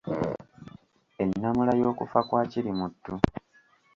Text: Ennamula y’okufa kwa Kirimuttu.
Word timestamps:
Ennamula 1.23 1.73
y’okufa 1.81 2.19
kwa 2.27 2.41
Kirimuttu. 2.51 3.13